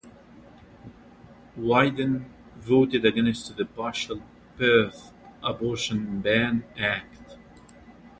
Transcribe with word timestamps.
Wyden 1.55 2.25
voted 2.57 3.05
against 3.05 3.55
the 3.55 3.65
Partial-Birth 3.65 5.11
Abortion 5.43 6.21
Ban 6.21 6.63
Act. 6.75 7.37